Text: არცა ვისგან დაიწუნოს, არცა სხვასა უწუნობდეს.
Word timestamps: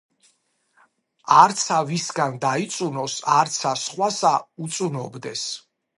არცა 1.41 1.77
ვისგან 1.91 2.39
დაიწუნოს, 2.45 3.19
არცა 3.35 3.75
სხვასა 3.83 4.33
უწუნობდეს. 4.65 5.49